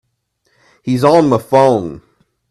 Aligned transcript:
He's 0.81 1.03
on 1.03 1.29
my 1.29 1.37
phone. 1.37 2.01